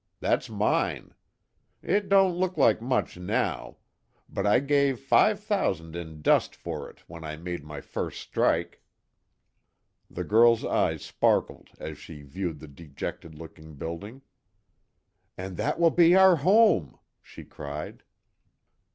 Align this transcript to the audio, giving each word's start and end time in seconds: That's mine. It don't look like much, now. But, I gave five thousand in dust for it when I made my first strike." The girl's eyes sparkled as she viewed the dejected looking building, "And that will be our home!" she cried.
That's 0.19 0.49
mine. 0.49 1.13
It 1.83 2.09
don't 2.09 2.33
look 2.35 2.57
like 2.57 2.81
much, 2.81 3.17
now. 3.17 3.77
But, 4.27 4.47
I 4.47 4.59
gave 4.59 4.99
five 4.99 5.39
thousand 5.39 5.95
in 5.95 6.23
dust 6.23 6.55
for 6.55 6.89
it 6.89 7.07
when 7.07 7.23
I 7.23 7.35
made 7.37 7.63
my 7.63 7.81
first 7.81 8.19
strike." 8.19 8.81
The 10.09 10.23
girl's 10.23 10.65
eyes 10.65 11.05
sparkled 11.05 11.69
as 11.79 11.99
she 11.99 12.23
viewed 12.23 12.61
the 12.61 12.67
dejected 12.67 13.35
looking 13.35 13.75
building, 13.75 14.23
"And 15.37 15.55
that 15.57 15.79
will 15.79 15.91
be 15.91 16.15
our 16.15 16.37
home!" 16.37 16.97
she 17.21 17.43
cried. 17.43 18.01